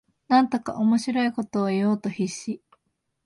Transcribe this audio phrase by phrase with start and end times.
[0.29, 2.59] なんとか面白いことを言おうと必死